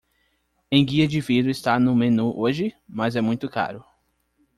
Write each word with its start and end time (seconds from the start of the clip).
Enguia 0.71 1.07
de 1.07 1.21
vidro 1.21 1.51
está 1.51 1.77
no 1.79 1.95
menu 1.95 2.31
hoje?, 2.35 2.73
mas 2.87 3.15
é 3.15 3.21
muito 3.21 3.47
caro. 3.47 3.85